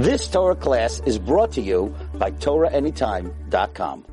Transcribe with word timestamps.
This 0.00 0.28
Torah 0.28 0.56
class 0.56 1.02
is 1.04 1.18
brought 1.18 1.52
to 1.52 1.60
you 1.60 1.94
by 2.14 2.30
TorahAnytime.com. 2.30 4.06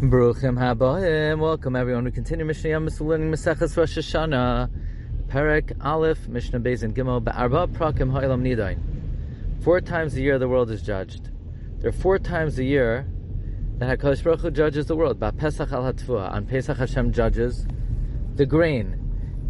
Baruchim 0.00 0.56
habayim. 0.58 1.38
Welcome 1.38 1.76
everyone. 1.76 2.04
We 2.04 2.10
continue 2.12 2.46
Mishnah 2.46 2.70
Yom 2.70 2.88
learning 3.00 3.30
Maseches 3.30 3.76
Rosh 3.76 3.98
Hashanah, 3.98 4.70
Perek 5.26 5.76
Aleph, 5.84 6.28
Mishnah 6.28 6.60
Beis 6.60 6.82
and 6.82 6.96
Gimel, 6.96 7.22
Be'arba 7.22 7.66
Prakim 7.74 8.10
Ha'ilam 8.10 8.40
Nidain. 8.40 8.78
Four 9.62 9.82
times 9.82 10.16
a 10.16 10.22
year 10.22 10.38
the 10.38 10.48
world 10.48 10.70
is 10.70 10.80
judged. 10.80 11.28
There 11.80 11.90
are 11.90 11.92
four 11.92 12.18
times 12.18 12.58
a 12.58 12.64
year 12.64 13.06
that 13.76 13.98
HaKadosh 13.98 14.24
Baruch 14.24 14.40
Hu 14.40 14.50
judges 14.50 14.86
the 14.86 14.96
world. 14.96 15.20
Pesach 15.36 15.72
al 15.72 15.82
Hatfua. 15.82 16.32
On 16.32 16.46
Pesach 16.46 16.78
Hashem 16.78 17.12
judges 17.12 17.66
the 18.36 18.46
grain. 18.46 18.98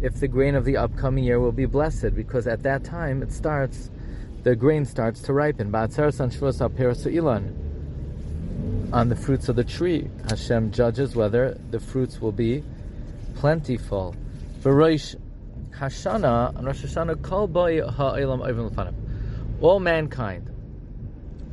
If 0.01 0.15
the 0.15 0.27
grain 0.27 0.55
of 0.55 0.65
the 0.65 0.75
upcoming 0.75 1.23
year 1.23 1.39
will 1.39 1.53
be 1.53 1.65
blessed, 1.65 2.13
because 2.15 2.47
at 2.47 2.63
that 2.63 2.83
time 2.83 3.23
it 3.23 3.31
starts, 3.31 3.91
the 4.45 4.55
grain 4.55 4.85
starts 4.85 5.21
to 5.21 5.33
ripen. 5.33 5.73
On 8.93 9.09
the 9.09 9.15
fruits 9.15 9.49
of 9.49 9.55
the 9.55 9.63
tree. 9.63 10.07
Hashem 10.29 10.71
judges 10.71 11.15
whether 11.15 11.57
the 11.71 11.79
fruits 11.79 12.21
will 12.21 12.31
be 12.31 12.63
plentiful. 13.33 14.15
Rosh 14.63 15.15
Hashana, 15.71 16.55
on 16.55 16.63
Rosh 16.63 16.85
Hashanah, 16.85 17.23
Kol 17.23 17.47
Ha'elam 17.47 18.93
All 19.61 19.79
mankind, 19.79 20.51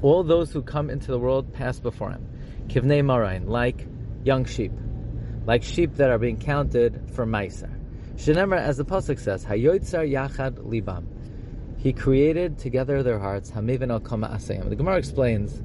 all 0.02 0.22
those 0.22 0.52
who 0.52 0.60
come 0.60 0.90
into 0.90 1.10
the 1.10 1.18
world 1.18 1.50
pass 1.54 1.80
before 1.80 2.10
him. 2.10 2.28
Kivnei 2.66 3.02
Marain, 3.02 3.48
like 3.48 3.86
young 4.22 4.44
sheep, 4.44 4.72
like 5.46 5.62
sheep 5.62 5.94
that 5.96 6.10
are 6.10 6.18
being 6.18 6.38
counted 6.38 7.10
for 7.14 7.24
Maisa. 7.24 7.70
Shenemar, 8.16 8.58
as 8.58 8.76
the 8.76 8.84
Pasuk 8.84 9.18
says, 9.18 9.46
Hayotzar 9.46 10.06
Yachad 10.06 10.58
Libam. 10.58 11.06
He 11.82 11.92
created 11.92 12.58
together 12.58 13.02
their 13.02 13.18
hearts. 13.18 13.50
Hamivin 13.50 13.90
al 13.90 13.98
Asayim. 13.98 14.68
The 14.68 14.76
Gemara 14.76 14.98
explains 14.98 15.64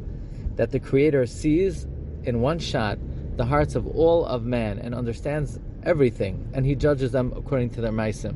that 0.56 0.72
the 0.72 0.80
Creator 0.80 1.28
sees 1.28 1.86
in 2.24 2.42
one 2.42 2.58
shot 2.58 2.98
the 3.36 3.46
hearts 3.46 3.76
of 3.76 3.86
all 3.86 4.26
of 4.26 4.44
man 4.44 4.80
and 4.80 4.96
understands 4.96 5.60
everything, 5.84 6.50
and 6.54 6.66
He 6.66 6.74
judges 6.74 7.12
them 7.12 7.32
according 7.36 7.70
to 7.72 7.82
their 7.82 7.92
maisim. 7.92 8.36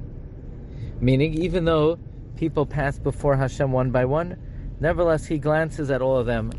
Meaning, 1.00 1.33
even 1.33 1.66
though 1.66 1.97
people 2.36 2.67
pass 2.67 3.00
before 3.00 3.36
Hashem 3.36 3.72
one 3.72 3.89
by 3.89 4.05
one, 4.05 4.38
nevertheless 4.80 5.25
He 5.25 5.39
glances 5.39 5.89
at 5.89 6.03
all 6.03 6.17
of 6.17 6.27
them 6.27 6.52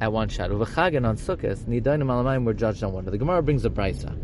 at 0.00 0.10
one 0.10 0.30
shot. 0.30 0.50
On 0.50 0.58
Sukkot, 0.58 1.58
Nidanim 1.66 2.06
Alamayim 2.06 2.46
were 2.46 2.54
judged 2.54 2.82
on 2.82 2.94
one. 2.94 3.04
The 3.04 3.18
Gemara 3.18 3.42
brings 3.42 3.66
a 3.66 3.70
brisa. 3.70 4.18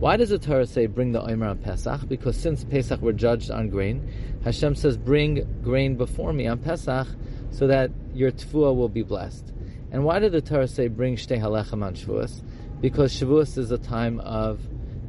Why 0.00 0.16
does 0.16 0.30
the 0.30 0.38
Torah 0.38 0.66
say 0.66 0.86
bring 0.86 1.12
the 1.12 1.20
Omer 1.20 1.48
on 1.48 1.58
Pesach? 1.58 2.08
Because 2.08 2.34
since 2.34 2.64
Pesach 2.64 3.02
were 3.02 3.12
judged 3.12 3.50
on 3.50 3.68
grain, 3.68 4.10
Hashem 4.42 4.74
says 4.74 4.96
bring 4.96 5.60
grain 5.62 5.96
before 5.96 6.32
me 6.32 6.46
on 6.46 6.58
Pesach 6.58 7.06
so 7.50 7.66
that 7.66 7.90
your 8.14 8.32
tefua 8.32 8.74
will 8.74 8.88
be 8.88 9.02
blessed. 9.02 9.52
And 9.92 10.02
why 10.02 10.18
did 10.18 10.32
the 10.32 10.40
Torah 10.40 10.68
say 10.68 10.88
bring 10.88 11.16
shtei 11.16 11.38
halechem 11.38 11.84
on 11.84 11.94
Shavuos? 11.96 12.42
Because 12.80 13.12
Shavuos 13.12 13.58
is 13.58 13.72
a 13.72 13.76
time 13.76 14.20
of 14.20 14.60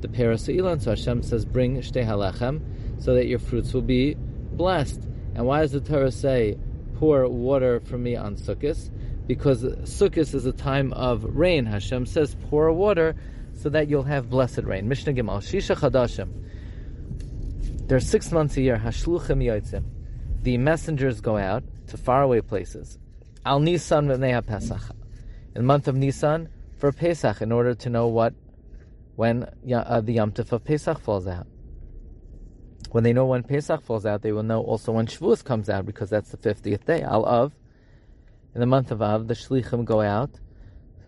the 0.01 0.09
Paras 0.09 0.47
Ilan, 0.47 0.81
so 0.81 0.89
Hashem 0.89 1.23
says 1.23 1.45
bring 1.45 1.77
shtei 1.77 2.05
halechem 2.05 2.59
so 3.01 3.13
that 3.13 3.27
your 3.27 3.39
fruits 3.39 3.73
will 3.73 3.81
be 3.83 4.15
blessed. 4.15 5.07
And 5.35 5.45
why 5.45 5.61
does 5.61 5.71
the 5.71 5.79
Torah 5.79 6.11
say 6.11 6.57
pour 6.95 7.29
water 7.29 7.79
for 7.79 7.97
me 7.97 8.17
on 8.17 8.35
Sukkot? 8.35 8.91
Because 9.25 9.63
Sukkot 9.63 10.35
is 10.35 10.45
a 10.45 10.51
time 10.51 10.91
of 10.91 11.23
rain. 11.23 11.65
Hashem 11.65 12.05
says 12.07 12.35
pour 12.49 12.73
water 12.73 13.15
so 13.61 13.69
that 13.69 13.87
you'll 13.87 14.03
have 14.03 14.29
blessed 14.29 14.63
rain. 14.63 14.87
Mishnah 14.87 15.13
Gimel, 15.13 15.39
Shisha 15.39 15.75
Chadashim. 15.75 17.87
There 17.87 17.97
are 17.97 17.99
six 17.99 18.31
months 18.31 18.57
a 18.57 18.61
year, 18.61 18.77
Hashluchim 18.77 19.43
Yotzim. 19.43 19.83
The 20.41 20.57
messengers 20.57 21.21
go 21.21 21.37
out 21.37 21.63
to 21.87 21.97
faraway 21.97 22.41
places. 22.41 22.97
Al 23.45 23.59
Nisan 23.59 24.07
v'nei 24.07 24.45
Pesach. 24.45 24.81
In 25.55 25.61
the 25.61 25.63
month 25.63 25.87
of 25.87 25.95
Nisan 25.95 26.49
for 26.77 26.91
Pesach, 26.91 27.41
in 27.41 27.51
order 27.51 27.75
to 27.75 27.89
know 27.89 28.07
what 28.07 28.33
when 29.15 29.43
uh, 29.43 30.01
the 30.01 30.13
Yom 30.13 30.31
Tov 30.31 30.51
of 30.51 30.63
Pesach 30.63 30.99
falls 30.99 31.27
out. 31.27 31.45
When 32.91 33.03
they 33.03 33.13
know 33.13 33.25
when 33.25 33.43
Pesach 33.43 33.83
falls 33.83 34.05
out, 34.05 34.21
they 34.21 34.31
will 34.31 34.43
know 34.43 34.61
also 34.61 34.93
when 34.93 35.05
Shavuos 35.05 35.43
comes 35.43 35.69
out 35.69 35.85
because 35.85 36.09
that's 36.09 36.31
the 36.31 36.37
fiftieth 36.37 36.85
day. 36.85 37.03
Al 37.03 37.25
Av. 37.25 37.53
In 38.55 38.59
the 38.59 38.65
month 38.65 38.91
of 38.91 39.01
Av, 39.01 39.27
the 39.27 39.33
Shlichim 39.33 39.85
go 39.85 40.01
out, 40.01 40.31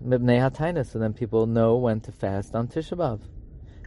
Mibnei 0.02 0.50
Hatainis, 0.50 0.92
so 0.92 1.00
then 1.00 1.14
people 1.14 1.46
know 1.46 1.76
when 1.76 2.00
to 2.02 2.12
fast 2.12 2.56
on 2.56 2.68
Tisha 2.68 2.98
B'av. 2.98 3.22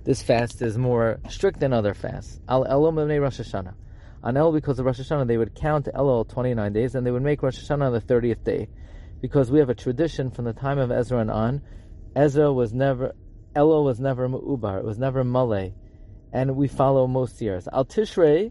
This 0.05 0.23
fast 0.23 0.61
is 0.63 0.77
more 0.77 1.19
strict 1.29 1.61
than 1.61 1.73
other 1.73 1.95
fasts. 1.95 2.41
Al 2.49 2.65
Elul 2.65 2.93
Mibnei 2.93 3.21
Rosh 3.21 3.41
Hashanah 3.41 3.75
on 4.27 4.37
El 4.37 4.51
because 4.51 4.81
of 4.81 4.87
Rosh 4.87 4.99
Hashanah, 4.99 5.29
they 5.29 5.37
would 5.37 5.55
count 5.55 5.89
Elul 5.95 6.29
29 6.29 6.73
days 6.73 6.97
and 6.97 7.07
they 7.07 7.13
would 7.13 7.23
make 7.23 7.45
Rosh 7.45 7.61
Hashanah 7.61 7.87
on 7.87 7.93
the 7.93 8.01
30th 8.01 8.43
day. 8.43 8.69
Because 9.21 9.53
we 9.53 9.61
have 9.61 9.71
a 9.71 9.75
tradition 9.75 10.33
from 10.33 10.47
the 10.47 10.53
time 10.53 10.79
of 10.79 10.91
Ezra 10.91 11.21
and 11.21 11.31
on, 11.31 11.63
Ezra 12.17 12.53
was 12.53 12.73
never, 12.73 13.15
Elul 13.55 13.85
was 13.85 14.01
never 14.01 14.29
Mu'ubar, 14.29 14.79
it 14.79 14.85
was 14.85 14.99
never 14.99 15.23
Malay. 15.23 15.75
And 16.33 16.57
we 16.57 16.67
follow 16.67 17.07
most 17.07 17.41
years. 17.41 17.69
Al 17.73 17.85
Tishrei, 17.85 18.51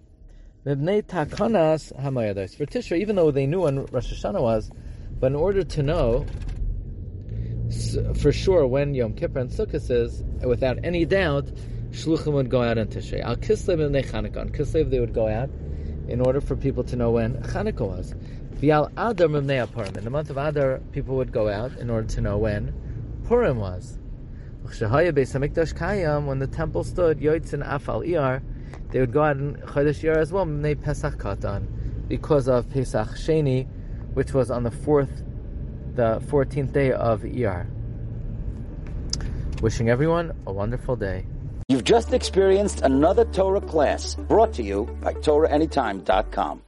Mibnei 0.66 1.04
Takanas 1.04 1.92
Hamayados. 2.02 2.56
For 2.56 2.66
Tishrei, 2.66 3.02
even 3.02 3.18
though 3.18 3.32
they 3.32 3.46
knew 3.46 3.64
when 3.64 3.86
Rosh 3.88 4.14
Hashanah 4.14 4.42
was, 4.42 4.72
but 5.20 5.28
in 5.28 5.36
order 5.36 5.64
to 5.64 5.84
know 5.84 6.26
for 8.16 8.32
sure 8.32 8.68
when 8.68 8.94
Yom 8.94 9.14
Kippur 9.14 9.40
and 9.40 9.50
Sukkot 9.50 9.90
is, 9.90 10.24
without 10.46 10.78
any 10.84 11.06
doubt, 11.06 11.50
Shluchim 11.92 12.34
would 12.34 12.50
go 12.50 12.62
out 12.62 12.78
on 12.78 12.88
Tishrei. 12.88 13.22
Al 13.22 13.38
Kislev 13.38 13.84
and 13.84 13.96
Chanukah. 13.96 14.42
On 14.42 14.50
Kislev 14.50 14.90
they 14.90 15.00
would 15.00 15.14
go 15.14 15.28
out 15.28 15.50
in 16.08 16.20
order 16.22 16.42
for 16.42 16.56
people 16.56 16.84
to 16.84 16.96
know 16.96 17.12
when 17.12 17.36
Chanukah 17.44 17.88
was. 17.88 18.14
Vial 18.52 18.92
Adar 18.98 19.28
Mimnei 19.28 19.66
Purim. 19.72 19.96
In 19.98 20.04
the 20.04 20.10
month 20.10 20.30
of 20.30 20.38
Adar, 20.38 20.82
people 20.92 21.16
would 21.16 21.32
go 21.32 21.48
out 21.50 21.76
in 21.78 21.90
order 21.90 22.08
to 22.08 22.22
know 22.22 22.38
when 22.38 22.74
Purim 23.26 23.58
was. 23.58 23.98
When 24.62 24.72
the 24.80 26.50
temple 26.52 26.84
stood, 26.84 27.20
Yoitzin 27.20 27.64
Afal 27.68 28.08
Iyar, 28.08 28.42
they 28.92 29.00
would 29.00 29.14
go 29.14 29.24
out 29.24 29.38
in 29.38 29.56
Chodesh 29.56 30.04
Iyar 30.04 30.18
as 30.18 30.32
well, 30.32 30.46
Mimnei 30.46 30.76
Pesach 30.76 31.18
Katan, 31.18 31.68
because 32.08 32.48
of 32.48 32.70
Pesach 32.70 33.10
Sheni, 33.10 33.68
which 34.14 34.34
was 34.34 34.50
on 34.52 34.64
the 34.64 34.72
fourth, 34.72 35.24
the 35.96 36.22
14th 36.28 36.74
day 36.74 36.92
of 36.92 37.22
Iyar. 37.22 37.66
Wishing 39.62 39.90
everyone 39.90 40.34
a 40.46 40.52
wonderful 40.52 40.96
day. 40.96 41.26
You've 41.70 41.84
just 41.84 42.14
experienced 42.14 42.82
another 42.82 43.26
Torah 43.26 43.62
class 43.62 44.16
brought 44.16 44.54
to 44.54 44.64
you 44.64 44.86
by 45.02 45.14
TorahAnytime.com. 45.14 46.62